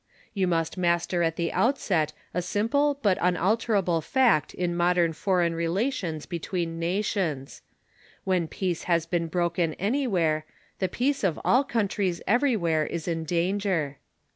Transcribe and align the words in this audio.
You 0.33 0.47
must 0.47 0.79
master 0.79 1.21
at 1.21 1.35
the 1.35 1.53
outset 1.53 2.11
a 2.33 2.41
simple 2.41 2.97
but 3.03 3.19
unalterable 3.21 4.01
fact 4.01 4.51
in 4.51 4.75
modern 4.75 5.13
foreign 5.13 5.53
relations 5.53 6.25
between 6.25 6.79
nations. 6.79 7.61
When 8.23 8.47
peace 8.47 8.85
has 8.85 9.05
been 9.05 9.27
broken 9.27 9.75
anywhere, 9.75 10.47
the 10.79 10.89
peace 10.89 11.23
of 11.23 11.39
all 11.45 11.63
countries 11.63 12.19
everywhere 12.25 12.83
is 12.87 13.07
in 13.07 13.25
danger. 13.25 13.99